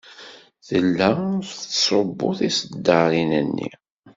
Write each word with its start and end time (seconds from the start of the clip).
Tella 0.67 1.09
tettṣubbu 1.47 2.29
tiseddaṛin-nni. 2.37 3.69